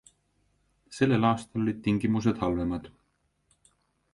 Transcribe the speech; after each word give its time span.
Sellel 0.99 1.27
aastal 1.31 1.61
olid 1.65 1.83
tingimused 1.89 2.41
halvemad. 2.45 2.89